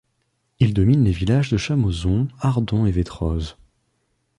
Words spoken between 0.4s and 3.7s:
Il domine les villages de Chamoson, Ardon et Vétroz.